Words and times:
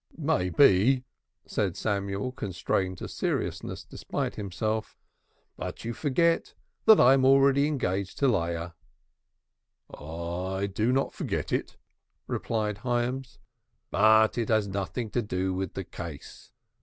"May 0.17 0.49
be," 0.49 1.03
said 1.45 1.77
Samuel, 1.77 2.31
constrained 2.31 2.97
to 2.97 3.07
seriousness 3.07 3.83
despite 3.83 4.33
himself. 4.33 4.97
"But 5.57 5.85
you 5.85 5.93
forget 5.93 6.55
that 6.85 6.99
I 6.99 7.13
am 7.13 7.23
already 7.23 7.67
engaged 7.67 8.17
to 8.17 8.27
Leah." 8.27 8.73
"I 9.93 10.65
do 10.65 10.91
not 10.91 11.13
forget 11.13 11.53
it," 11.53 11.77
replied 12.25 12.79
Hyams, 12.79 13.37
"but 13.91 14.39
it 14.39 14.49
has 14.49 14.67
nothing 14.67 15.11
to 15.11 15.21
do 15.21 15.53
with 15.53 15.75
the 15.75 15.83
case. 15.83 16.51